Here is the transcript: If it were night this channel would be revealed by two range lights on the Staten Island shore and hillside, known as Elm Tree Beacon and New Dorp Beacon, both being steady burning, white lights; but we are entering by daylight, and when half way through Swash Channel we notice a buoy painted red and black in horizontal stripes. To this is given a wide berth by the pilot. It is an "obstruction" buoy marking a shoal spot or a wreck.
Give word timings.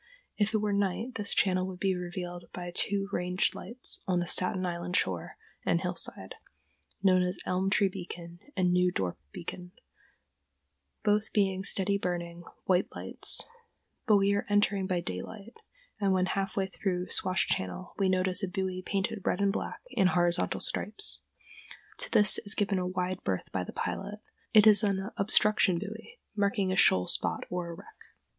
If 0.35 0.55
it 0.55 0.57
were 0.57 0.73
night 0.73 1.13
this 1.13 1.35
channel 1.35 1.67
would 1.67 1.79
be 1.79 1.95
revealed 1.95 2.45
by 2.53 2.71
two 2.73 3.07
range 3.11 3.53
lights 3.53 3.99
on 4.07 4.17
the 4.17 4.25
Staten 4.25 4.65
Island 4.65 4.95
shore 4.95 5.37
and 5.63 5.79
hillside, 5.79 6.33
known 7.03 7.21
as 7.21 7.37
Elm 7.45 7.69
Tree 7.69 7.87
Beacon 7.87 8.39
and 8.57 8.73
New 8.73 8.91
Dorp 8.91 9.17
Beacon, 9.31 9.73
both 11.03 11.31
being 11.33 11.63
steady 11.63 11.99
burning, 11.99 12.43
white 12.65 12.87
lights; 12.95 13.45
but 14.07 14.17
we 14.17 14.33
are 14.33 14.47
entering 14.49 14.87
by 14.87 15.01
daylight, 15.01 15.57
and 15.99 16.13
when 16.13 16.25
half 16.25 16.57
way 16.57 16.65
through 16.65 17.07
Swash 17.09 17.45
Channel 17.45 17.93
we 17.99 18.09
notice 18.09 18.41
a 18.41 18.47
buoy 18.47 18.81
painted 18.83 19.21
red 19.23 19.39
and 19.39 19.53
black 19.53 19.81
in 19.91 20.07
horizontal 20.07 20.61
stripes. 20.61 21.21
To 21.99 22.09
this 22.11 22.39
is 22.39 22.55
given 22.55 22.79
a 22.79 22.87
wide 22.87 23.23
berth 23.23 23.51
by 23.51 23.63
the 23.63 23.71
pilot. 23.71 24.17
It 24.51 24.65
is 24.65 24.81
an 24.81 25.11
"obstruction" 25.17 25.77
buoy 25.77 26.17
marking 26.35 26.71
a 26.71 26.75
shoal 26.75 27.05
spot 27.05 27.43
or 27.51 27.67
a 27.69 27.73
wreck. 27.75 27.97